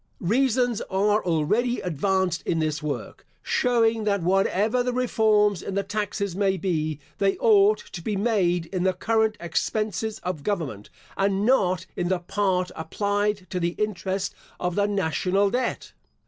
Reasons 0.23 0.81
are 0.89 1.23
already 1.23 1.79
advanced 1.79 2.41
in 2.41 2.57
this 2.57 2.81
work, 2.81 3.23
showing 3.43 4.03
that 4.03 4.23
whatever 4.23 4.81
the 4.81 4.91
reforms 4.93 5.61
in 5.61 5.75
the 5.75 5.83
taxes 5.83 6.35
may 6.35 6.57
be, 6.57 6.99
they 7.19 7.37
ought 7.37 7.77
to 7.77 8.01
be 8.01 8.15
made 8.15 8.65
in 8.73 8.81
the 8.81 8.93
current 8.93 9.37
expenses 9.39 10.17
of 10.23 10.41
government, 10.41 10.89
and 11.17 11.45
not 11.45 11.85
in 11.95 12.07
the 12.07 12.17
part 12.17 12.71
applied 12.75 13.45
to 13.51 13.59
the 13.59 13.75
interest 13.77 14.33
of 14.59 14.73
the 14.73 14.87
national 14.87 15.51
debt. 15.51 15.93